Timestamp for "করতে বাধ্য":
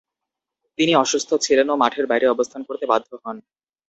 2.67-3.09